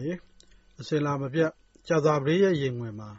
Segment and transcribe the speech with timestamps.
[0.00, 0.18] ပါတယ်။
[0.80, 1.50] အစဉ်အလာမပြတ်
[1.88, 3.10] ကြာသပတေးရက် ရင်ခွင်မှာ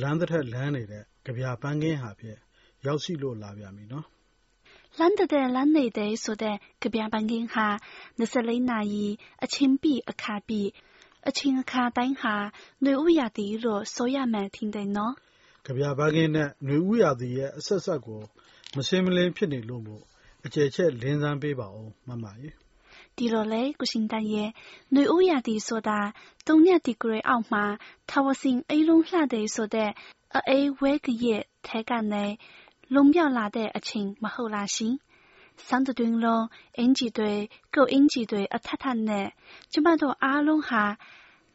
[0.00, 2.38] လမ်းတထက်လှမ်းနေတဲ့ ကဗျာပန်းခင်းဟာဖြင့်
[2.86, 4.06] ရောက်ရှိလို့လာပြန်ပြီနော်။
[4.98, 7.66] လမ်းတထက်လှမ်းနေတဲ့ဆိုတဲ့ ကဗျာပန်းခင်းဟာ
[8.18, 9.06] ၂၄ နာရီ
[9.44, 10.70] အချိန်ပြည့်အခါပြည့်
[11.28, 12.34] အချိန်အခါတိုင်းဟာ
[12.84, 15.14] နွေဦးရာသီလို့ ဆိုရမယ်ထင်တယ်နော်။
[15.66, 18.20] ကဗျာပန်းခင်းနဲ့ နွေဦးရာသီရဲ့ အဆက်အစပ်ကို
[18.76, 20.02] မရှင်းမလင်းဖြစ်နေလို့မို့
[20.46, 22.48] အကျယ်ချဲ့လင်းဆန်းပေးပါဦး မမရေ
[23.16, 24.50] ဒီလိုလေကုရှင်တန်ရဲ့
[24.92, 25.98] ຫນွေဥရာသီဆိုတာ
[26.46, 27.64] ၃ရက်ဒီဂရီအောက်မှာ
[28.10, 29.90] ထာဝစဉ်အေးလုံးလှတယ်ဆိုတဲ့
[30.36, 32.24] အအေးဝဲကရဲ့ထဲကနေ
[32.94, 34.94] လုံးပြောက်လာတဲ့အချိန်မဟုတ်လားရှင်။
[35.66, 36.44] စမ်းတွင်လုံး
[36.78, 37.32] အင်ဂျီတွေ
[37.74, 39.26] ကုတ်အင်ဂျီတွေအထက်ထက်နဲ့
[39.72, 40.84] ကျမတို့အားလုံးဟာ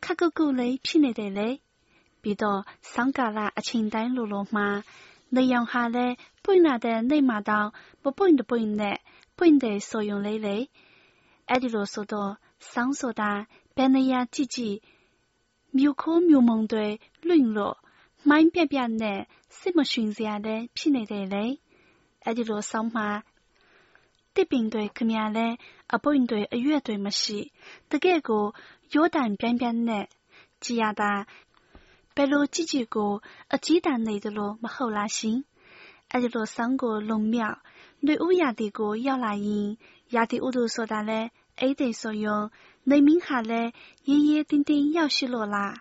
[0.04, 1.50] ခက်ကုတ်ကုတ်လေးဖြစ်နေတယ်လေ။
[2.22, 2.62] ပြီးတော့
[2.94, 4.68] ဆောင်းကာလအချိန်တိုင်းလိုလိုမှာ
[5.36, 6.52] နေရောင်ဟာလည်းပွ
[11.52, 12.32] အဲဒီလိုဆိုတော့
[12.72, 13.32] ဆောင်းဆိုတာ
[13.76, 14.78] ဘယ်နေရာကြည့်ကြည့်
[15.78, 16.88] မြို့ခိုးမြို့မုံတွေ
[17.28, 17.76] လွင့်လို့
[18.30, 19.20] မိုင်းပြက်ပြက်နဲ့
[19.58, 21.46] စစ်မရှင်စရာလည်းဖြစ်နေတယ်လေ
[22.26, 23.08] အဲဒီလိုဆောင်းမှာ
[24.36, 25.48] တစ်ပင်တွေခမရလဲ
[25.94, 27.40] အပွင့်တွေအရွက်တွေမရှိ
[27.92, 28.46] တကယ်ကို
[28.94, 30.06] ရိုးတန်ပြန်ပြန်နဲ့
[30.64, 31.12] ကြည်ရတာ
[32.16, 33.12] ဘယ်လိုကြည့်ကြည့်ကို
[33.54, 35.38] အကြီးတန်းနေတယ်လို့မဟုတ်လားရှင်
[36.12, 37.58] အဲဒီလိုဆောင်းကိုလုံမြောက်
[38.04, 39.68] ຫນွေဥရာတီကိုရောက်လာရင်
[40.16, 41.20] ရာတီဥတုဆိုတာလဲ
[41.58, 42.50] Aday soyong
[42.86, 43.02] nai
[45.10, 45.76] 奚落啦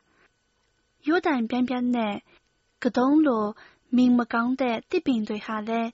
[1.02, 2.20] et 所用 pian pian le
[2.80, 3.54] kudong lo
[3.91, 5.91] ming mukang 一沈 te pindoy ha le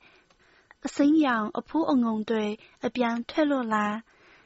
[0.83, 4.01] a sengyang opu ongong de a biang te lo la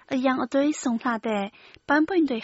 [0.06, 1.50] a yang o doy songha de
[1.86, 2.41] pambindoy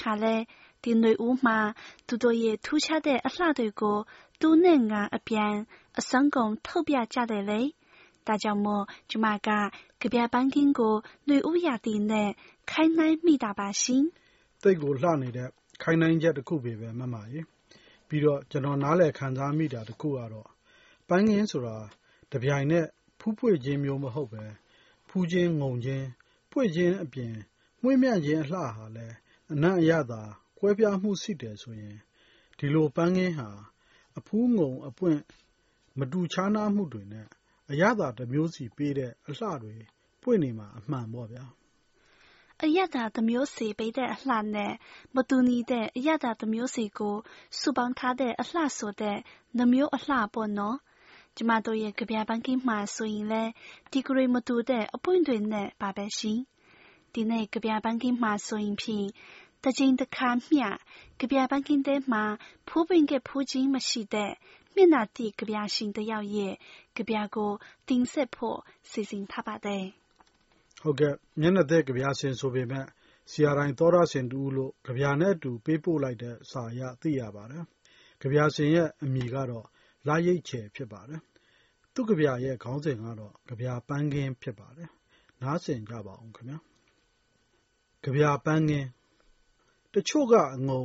[12.70, 14.04] ခိုင်နှိုင်းမိတာပါရှင်။
[14.62, 15.48] သိပ်ကိုလှနေတဲ့
[15.82, 17.40] ခိုင်နှိုင်းချက်တခုပဲမမရေ။
[18.08, 20.48] ပြီးတော့ကျွန်တော်နားလည်ခံစားမိတာတခုကတော့
[21.08, 21.76] ပန်းကင်းဆိုတာ
[22.32, 22.86] တပြိုင်နက်
[23.20, 24.44] ဖူးဖွေ့ခြင်းမျိုးမဟုတ်ဘဲ
[25.08, 26.06] ဖူးခြင်းငုံခြင်း
[26.52, 27.34] ပွေ့ခြင်းအပြင်
[27.82, 29.14] မွှေးမြခြင်းအလှဟာလည်း
[29.52, 30.22] အနံ့အရသာ
[30.58, 31.96] ကွဲပြားမှုရှိတယ်ဆိုရင်
[32.58, 33.48] ဒီလိုပန်းကင်းဟာ
[34.18, 35.20] အဖူးငုံအပွင့်
[35.98, 37.26] မတူခြားနားမှုတွေနဲ့
[37.70, 39.74] အရသာတစ်မျိုးစီပေးတဲ့အလှတွေ
[40.22, 41.44] ပွင့်နေမှာအမှန်ပေါ့ဗျာ။
[42.64, 44.72] အရသာတမျိုးစီပေးတဲ့အလှနဲ့
[45.14, 47.16] မတူညီတဲ့အရသာတမျိုးစီကို
[47.60, 49.18] စုပေါင်းထားတဲ့အလှဆိုတဲ့
[49.56, 50.76] နှမျိုးအလှပေါ့နော်။
[51.36, 53.50] ကျမတို့ရဲ့ကြပြပန်းကင်းမှာဆိုရင်လည်း
[53.92, 56.38] ဒီဂရီမတူတဲ့အပွင့်တွေနဲ့ပါပဲရှင်။
[57.14, 59.06] ဒီနေ့ကြပြပန်းကင်းမှာဆိုရင်ဖြင့်
[59.64, 60.66] တကြိမ်တစ်ခါမျှ
[61.18, 62.24] ကြပြပန်းကင်းထဲမှာ
[62.68, 64.32] ဖူးပင်ကဖူးခြင်းမရှိတဲ့
[64.74, 66.54] မျက်နှာတိကြပြရှင်တယောက်ရဲ့
[66.96, 67.52] ကြပြကို
[67.88, 68.58] တင်ဆက်ဖို့
[68.90, 69.86] စီစဉ်ထားပါတယ်။
[70.86, 72.88] ဟုတ်ကဲ့ မျက်နှာသစ်ကဗျာဆင်ဆိုပေမယ့်
[73.30, 77.64] ဆရာတိုင် သောတရှင်တဦးလို့ ကဗျာနဲ့အတူ ပေးပို့လိုက်တဲ့စာအရ သိရပါတယ်။
[78.22, 79.66] ကဗျာရှင်ရဲ့ အမည်ကတော့
[80.06, 81.20] လရိတ်ချယ် ဖြစ်ပါတယ်။
[81.94, 84.90] သူ့ကဗျာရဲ့ ခေါင်းစဉ်ကတော့ ကဗျာပန်းခင်း ဖြစ်ပါတယ်။
[85.42, 86.58] နားဆင်ကြပါဦးခင်ဗျာ။
[88.04, 88.88] ကဗျာပန်းခင်း
[89.94, 90.82] တချို့က အငုံ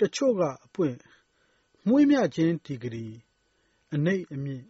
[0.00, 0.96] တချို့က အပွင့်
[1.88, 3.06] မွေးမြခြင်းဒီဂရီ
[3.94, 4.66] အနှိတ်အမြင့်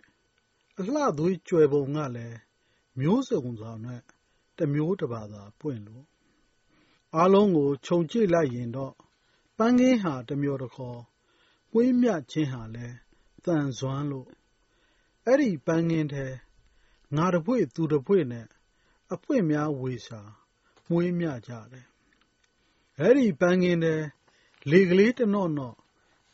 [0.78, 2.38] အလှသွေးကြွယ်ပုံကလည်း
[3.00, 4.02] မျိုးစုံစွာနဲ့
[4.58, 6.04] တမျိုးတဘာသာပွင့်လို့
[7.16, 8.94] အားလုံးကိုခြုံကြည့်လိုက်ရင်တော့
[9.58, 11.00] ပန်းကင်းဟာတမျိုးတခေါ်
[11.72, 12.96] မွေးမြခြင်းဟာလည်း
[13.44, 14.28] တန်စွမ်းလို့
[15.26, 16.26] အဲ့ဒီပန်းကင်းထဲ
[17.16, 18.46] ငါတပွေသူတပွေနဲ့
[19.12, 20.20] အပွင့်များဝေစာ
[20.88, 21.86] မွေးမြကြတယ်
[23.00, 23.94] အဲ့ဒီပန်းကင်းထဲ
[24.70, 25.76] လေကလေးတနော့နော့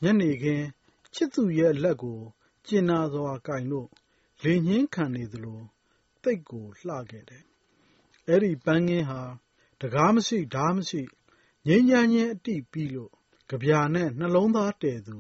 [0.03, 0.67] ညနေခင်း
[1.15, 2.21] ချစ်သူရဲ့လက်ကို
[2.67, 3.89] ကျင်နာစွာကင်လို့
[4.43, 5.61] လေညင်းခံနေသလို
[6.23, 7.45] တိတ်ကိုလှခဲ့တယ်
[8.31, 9.21] အဲ့ဒီပန်းကင်းဟာ
[9.81, 11.03] တကားမရှိဓားမရှိ
[11.67, 13.13] ငြိမ်းချမ်းခြင်းအတိပြီးလို့
[13.49, 15.17] ကြပြာနဲ့နှလုံးသားတည်သူ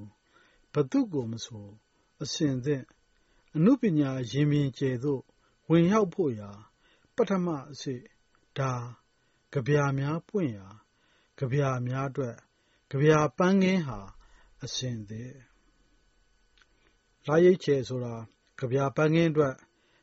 [0.73, 1.67] ဘသူကိုမဆို
[2.23, 2.85] အစဉ်သင့်
[3.57, 5.23] အနုပညာရင်မြင်ကျဲသို့
[5.69, 6.51] ဝင်ရောက်ဖို့ရာ
[7.15, 7.95] ပထမအစိ
[8.59, 8.73] ဒါ
[9.53, 10.67] ကြပြာများပွင့်ရာ
[11.39, 12.37] ကြပြာများအတွက်
[12.91, 13.99] ကြပြာပန်းကင်းဟာ
[14.65, 15.35] အစဉ်သင့်
[17.27, 18.15] လာရိတ်ချေဆိုတာ
[18.59, 19.55] ကြပြာပန်းကင်းအတွက်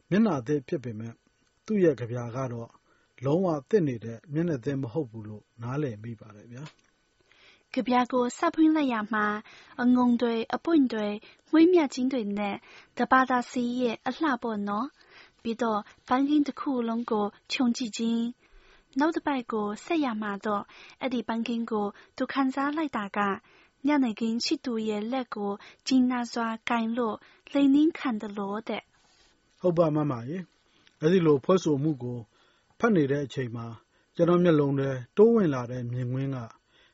[0.09, 1.13] မျက်နာသစ်ဖြစ်ပေမဲ့
[1.65, 2.69] သူ့ရဲ့ကြပြာကတော့
[3.25, 6.63] လုံးဝသင့်နေတဲ့မျက်နှာသစ်မဟုတ်ဘူးလို့နားလည်မိပါတယ်ဗျာ။
[7.73, 9.25] ကဗျာကိုစဖွင့်လိုက်ရမှာ
[9.81, 11.07] အငုံတွေအပွင့်တွေ
[11.51, 12.55] မွေးမြခြင်းတွေနဲ့
[12.97, 14.87] တပါတာစီရဲ့အလှပေါ့နော်။
[15.41, 18.25] ပြီးတော့ပန်းကင်းတစ်ခုလုံးကိုခြုံကြည့်ခြင်း
[18.99, 20.63] နောက်တစ်ပိုက်ကိုဆက်ရမှာတော့
[21.01, 21.87] အဲ့ဒီပန်းကင်းကို
[22.17, 23.19] သူခံစားလိုက်တာက
[23.87, 25.51] ညနေခင်းချစ်သူရဲ့လက်ကို
[25.87, 27.15] ကျင်းနာစွာကင်လို့
[27.53, 28.83] လိန်နှင်းခံတယ်လို့တဲ့
[29.61, 30.37] ဟုတ်ပါမမရေ
[31.01, 32.17] အဲ့ဒီလိုဖွဲ့ဆိုမှုကို
[32.79, 33.67] ဖတ်နေတဲ့အချိန်မှာ
[34.15, 36.37] ကျနော့်မျက်လုံးထဲ တိုးဝင်လာတဲ့ မြင်ကွင်းက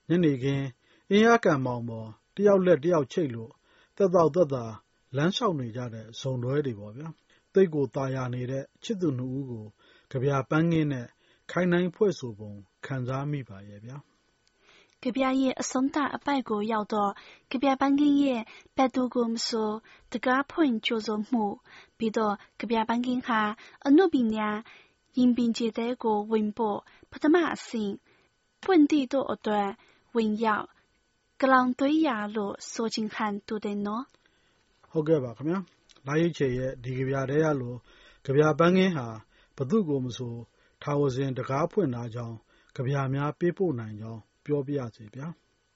[0.10, 0.66] ညနေခင်း
[1.10, 3.52] အင်းယားကန်ဘောင်ပေါ်တယောက်လက်တယောက်ချိတ်လို့
[3.98, 4.66] သက်သောသက်သာ
[5.16, 7.08] လမ်းလျှောက်နေကြတဲ့ ဇုံတွဲတွေပေါ့ဗျာ။
[7.54, 9.66] သိပ်ကိုသာယာနေတဲ့ ချစ်သူနှစ်ဦးကို
[10.12, 11.08] ကဗျာပန်းခင်းနဲ့
[11.52, 12.52] ခိုင်းနှိုင်းဖွဲ့ဆိုပုံ
[12.86, 13.98] ခံစားမိပါရဲ့ဗျာ။
[15.04, 17.12] ကဗျာရဲ့အဆုံးသတ်အပိုဒ်ကိုရောက်တော့
[17.52, 18.42] ကဗျာပန်းခင်းရဲ့
[18.76, 19.72] ဘယ်သူကိုမဆို
[20.12, 21.46] တံခါးဖွင့်ကြိုဆိုမှု၊
[21.98, 23.42] ပြီးတော့ ကဗျာပန်းခင်းဟာ
[23.88, 24.50] အနုပညာ
[25.18, 26.80] ယဉ်ပင်ကျေးတဲ့ကိုဝင်ဖို့
[27.12, 27.94] ပထမအဆင့်
[28.64, 29.70] ပွင့်တီတို့အတွက်
[30.16, 30.68] ဝင်ရောက်
[31.42, 34.04] ဂလောင်သွေးရာလို့ဆိုခြင်းဟန်တူတယ်နော်။
[34.92, 35.60] ဟုတ်ကဲ့ပါခင်ဗျာ။
[36.08, 37.76] လာရိတ်ချေရဲ့ဒီကဗျာထဲကလို
[38.26, 39.08] ကဗျာပန်းခင်းဟာ
[39.56, 40.36] ဘယ်သူ့ကိုမဆို
[40.84, 42.38] ထာဝစဉ်တံခါးဖွင့်ထားကြောင်း
[42.78, 45.28] ကဗျာများပေးပို့နိုင်ကြောင်းပြောပါရစေဗျာ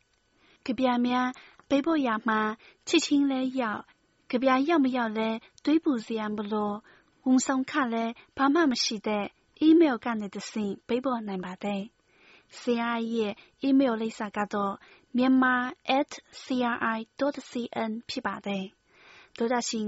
[0.68, 1.28] ။ကဗျာများ
[1.70, 2.40] ပေးပို့ရာမှာ
[2.88, 3.82] ချစ်ချင်းလည်းရောက်၊
[4.32, 6.72] ကဗျာရောက်မရောက်လည်းတွေးပူစရာမလို၊
[7.28, 9.26] ဝန်ဆောင်ခလည်းဘာမှမရှိတဲ့
[9.68, 11.82] email ကနေတဆင့်ပေးပို့နိုင်ပါတယ်။
[12.60, 13.34] ဆရာရဲ့
[13.68, 14.74] email လိပ်စာကတော့
[15.18, 18.64] myanmar@cri.cn ဖြစ်ပါတယ်။
[19.38, 19.88] သောတရှင်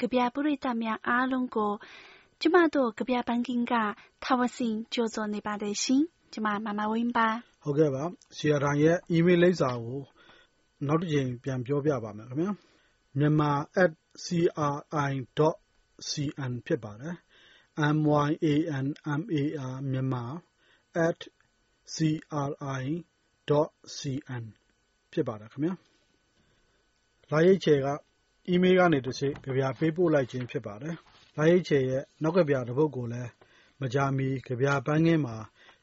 [0.00, 1.72] ကဗျာပရိသတ်များအားလုံးကို
[2.40, 3.74] ကျမတို့ကဗျာပန်းခင်းက
[4.24, 6.02] ထာဝစဉ်ကြိုဆိုနေပါတယ်ရှင်။
[6.32, 7.28] ကျမမာမာဝင်းပါ။
[7.64, 8.02] ဟုတ်ကဲ့ပါ။
[8.36, 10.00] ဆရာတိုင်ရဲ့ email လိပ်စာကို
[10.86, 12.50] နောက်တစ်ကြိမ်ပြန်ပြောပြပါမယ်ခင်ဗျာ။
[13.18, 15.14] myanmar@cri.cn
[16.66, 17.16] ဖြစ်ပါတယ်။
[17.80, 18.28] myanmar
[19.90, 20.24] မြန်မာ
[21.94, 24.44] @cri.cn
[25.12, 25.72] ဖြစ်ပါတယ်ခင်ဗျာ။
[27.30, 27.86] လာရိတ်ချယ်က
[28.48, 30.94] အီးမေးလ်ကနေတဆင့် ကဗျာပေးပို့လိုက်ခြင်းဖြစ်ပါတယ်။
[31.36, 33.30] လာရိတ်ချယ်ရဲ့ နောက်ကဗျာတပုဒ်ကိုလည်း
[33.80, 35.36] မကြာမီ ကဗျာပန်းခင်းမှာ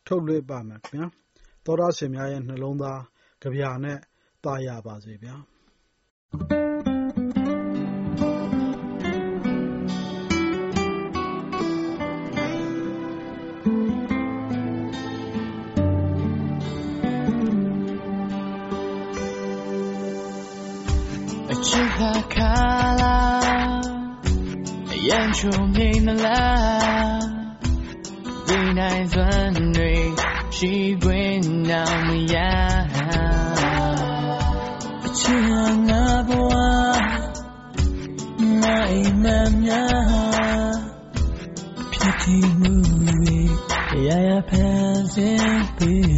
[0.07, 1.05] ထုတ်လွှင့်ပါမယ်ခင်ဗျာ။
[1.65, 3.01] သောတရှင်များရဲ့ နှလုံးသား
[3.43, 3.99] ကဗျာနဲ့
[4.43, 5.35] သာယာပါစေဗျာ။
[25.37, 27.25] ချုံမြိန်မလား
[28.47, 29.93] ဒီနိုင်စွမ်းတွေ
[30.55, 30.73] ရှိ
[31.03, 31.39] ခွင့်
[31.69, 32.35] နောင်မရ
[35.05, 35.41] အချစ်
[35.89, 36.53] ငါဘဝ
[38.63, 39.25] နိုင်မ
[39.63, 40.75] များ
[41.93, 42.73] ဖြစ်တည်မှု
[43.07, 43.37] တွေ
[44.07, 46.16] ရရဖန်ဆင်းပြီး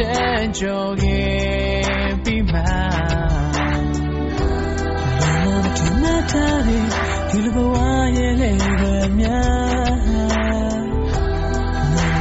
[0.00, 2.58] ဖြတ်ကျော်ခဲ့ပြီးမှ
[5.42, 6.84] လောကထမထားတဲ့
[7.30, 7.76] ဒီလိုဘဝ
[8.16, 10.28] ရဲ့လေပဲများနာ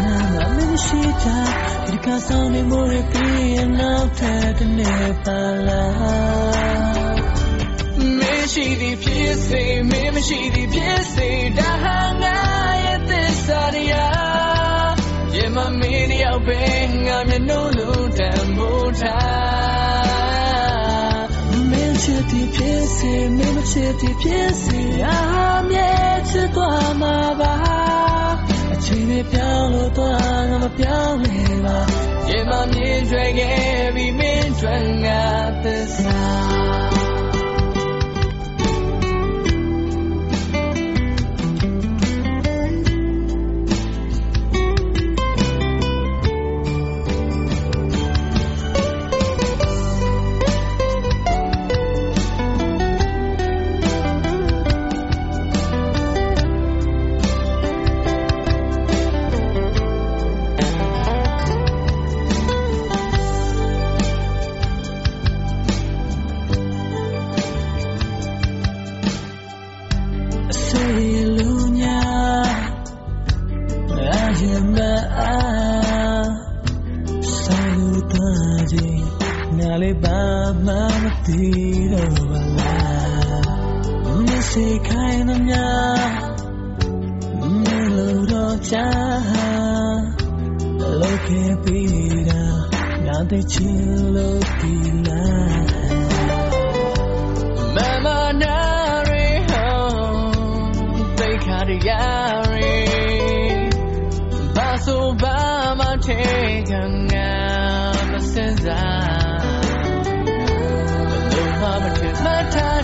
[0.06, 1.38] နာမမရှိတာ
[1.86, 7.10] ဒီကဆောင်နေမိုးရပြီးရင်နောက်ထပ်တနေ့ပါလား
[8.20, 8.22] မ
[8.54, 12.00] ရှိသည်ဖြစ်စေမင်းမရှိသည်ဖြစ်စေဒါဟာ
[15.56, 16.62] ငါရဲ့သစ္စာတရားရင်မမင်းတယောက်ပဲ
[17.06, 21.28] ငါမျက်နှာလုံးတန်ဖိုးထား
[21.70, 25.90] မင်းချစ်သည်ဖြစ်စေမင်းမချစ်သည်ဖြစ်စေအားမြဲ
[26.30, 27.56] ချစ်သွားမှာပါ
[28.74, 31.78] အချိန်နဲ့ပြောင်းလို့သွားငါမပြောင်းလဲပါ
[32.30, 35.24] ရင်မမြင်တွေ့ခဲ့ပြီးမင်းတွေ့ငါ
[35.64, 36.99] သစ္စာ
[88.90, 91.90] ဆောင်တွေမိုးတွေပြီး
[92.28, 92.50] ရင်
[93.06, 93.46] နောက်ထပ်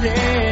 [0.05, 0.44] တစ်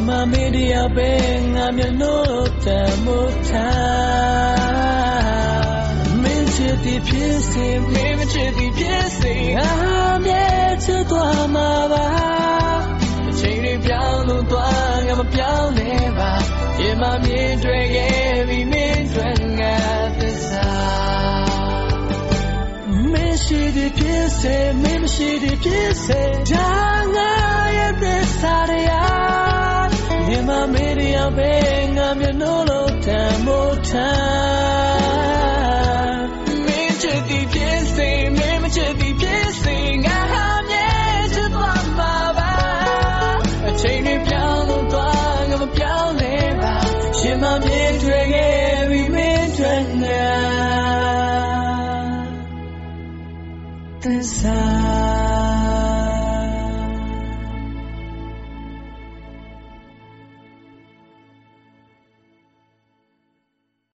[0.00, 1.10] ယမမေဒီယာပဲ
[1.54, 2.16] ငါမျက်နှာ
[2.64, 2.66] တ
[3.04, 4.60] မို့ထား
[6.22, 9.70] မင်းချစ်သည်ဖြစ်စေမင်းမချစ်သည်ဖြစ်စေငါ
[10.24, 10.44] မြဲ
[10.84, 12.06] ချစ်သွားမှာပါ
[13.28, 16.32] အချိန်တွေပြောင်းလို့သွားငါမပြောင်းလဲပါ
[16.80, 19.76] ယမမြင်တွေ့ခဲ့ပြီးမင်းတွေ့ငါ
[20.18, 20.70] သစ္စာ
[23.12, 23.14] မ
[23.44, 26.68] ရှိသည်ဖြစ်စေမင်းမရှိသည်ဖြစ်စေဒါ
[27.14, 27.32] ငါ
[27.76, 29.49] ရဲ့သစ္စာတရားမြ
[30.40, 31.52] င်မမေးရအောင်ပဲ
[31.96, 36.26] ငါမျက်နှာလုံးတန်မို့ထား
[36.66, 40.88] မင်းချစ်သည်ဖြစ်စေမင်းမချစ်သည်ဖြစ်စေငါဟာမြဲ
[41.34, 42.52] ချစ်သွားမှာပါ
[43.68, 46.74] အချိန်တွေပြောင်းလို့သွားငါမပြောင်းလဲပါ
[47.18, 50.28] ရှင်မမြင်တွေ့ခဲ့ပြီးမင်းတွေ့ငါ
[54.02, 54.32] This